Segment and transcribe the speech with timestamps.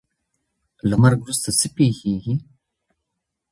[0.89, 2.35] له مرګ وروسته څه پیښیږي؟